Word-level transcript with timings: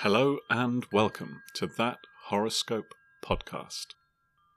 Hello 0.00 0.36
and 0.50 0.84
welcome 0.92 1.40
to 1.54 1.66
that 1.78 1.96
horoscope 2.24 2.92
podcast. 3.24 3.94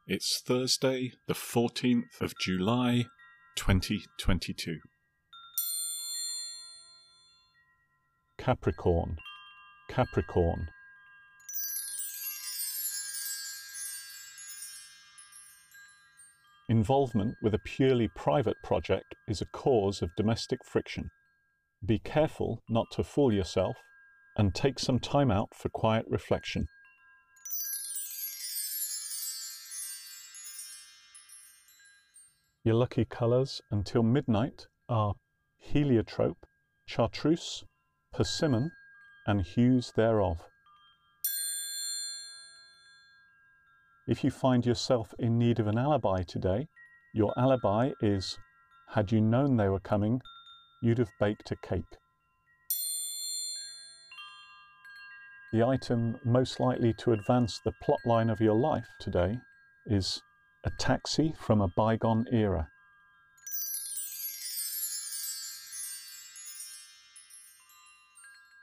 It's 0.06 0.42
Thursday, 0.46 1.14
the 1.30 1.34
14th 1.34 2.20
of 2.20 2.34
July, 2.42 3.06
2022. 3.56 4.80
Capricorn, 8.38 9.16
Capricorn. 9.88 10.68
Involvement 16.68 17.36
with 17.42 17.54
a 17.54 17.60
purely 17.60 18.10
private 18.10 18.58
project 18.62 19.16
is 19.30 19.42
a 19.42 19.46
cause 19.46 20.02
of 20.02 20.10
domestic 20.18 20.66
friction. 20.66 21.12
Be 21.84 21.98
careful 21.98 22.62
not 22.68 22.88
to 22.92 23.06
fool 23.06 23.32
yourself 23.32 23.78
and 24.40 24.56
take 24.56 24.80
some 24.80 25.00
time 25.00 25.30
out 25.30 25.54
for 25.54 25.68
quiet 25.68 26.06
reflection. 26.08 26.66
Your 32.64 32.76
lucky 32.76 33.04
colours 33.04 33.62
until 33.70 34.02
midnight 34.02 34.68
are 34.88 35.16
heliotrope, 35.58 36.46
chartreuse, 36.86 37.66
persimmon, 38.14 38.72
and 39.28 39.42
hues 39.42 39.92
thereof. 39.98 40.38
If 44.08 44.24
you 44.24 44.32
find 44.32 44.66
yourself 44.66 45.14
in 45.20 45.38
need 45.38 45.60
of 45.60 45.68
an 45.68 45.78
alibi 45.78 46.24
today, 46.24 46.70
your 47.14 47.34
alibi 47.38 47.92
is 48.02 48.38
had 48.88 49.12
you 49.12 49.20
known 49.20 49.58
they 49.58 49.68
were 49.68 49.82
coming, 49.82 50.22
you'd 50.82 50.98
have 50.98 51.12
baked 51.20 51.52
a 51.52 51.58
cake. 51.58 51.98
The 55.52 55.64
item 55.64 56.20
most 56.24 56.60
likely 56.60 56.94
to 57.00 57.12
advance 57.12 57.60
the 57.60 57.74
plotline 57.84 58.32
of 58.32 58.40
your 58.40 58.54
life 58.54 58.88
today 59.00 59.40
is 59.88 60.22
a 60.64 60.70
taxi 60.70 61.34
from 61.40 61.60
a 61.60 61.68
bygone 61.68 62.28
era. 62.32 62.70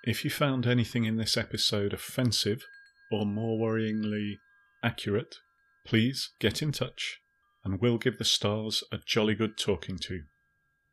If 0.04 0.24
you 0.24 0.30
found 0.30 0.64
anything 0.64 1.04
in 1.04 1.16
this 1.16 1.36
episode 1.36 1.92
offensive 1.92 2.64
or 3.10 3.26
more 3.26 3.58
worryingly 3.58 4.38
accurate, 4.80 5.38
please 5.84 6.30
get 6.38 6.62
in 6.62 6.70
touch 6.70 7.18
and 7.64 7.80
we'll 7.80 7.98
give 7.98 8.18
the 8.18 8.24
stars 8.24 8.84
a 8.92 8.98
jolly 9.04 9.34
good 9.34 9.58
talking 9.58 9.98
to. 9.98 10.22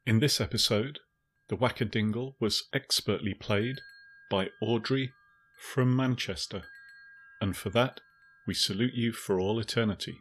In 0.08 0.18
this 0.18 0.42
episode, 0.42 0.98
the 1.50 1.56
Wackadingle 1.56 2.34
was 2.40 2.64
expertly 2.74 3.36
played 3.36 3.82
by 4.32 4.50
Audrey 4.60 5.12
from 5.64 5.96
Manchester, 5.96 6.64
and 7.42 7.56
for 7.56 7.70
that 7.70 8.02
we 8.46 8.54
salute 8.54 8.94
you 8.94 9.14
for 9.14 9.40
all 9.40 9.60
eternity. 9.60 10.20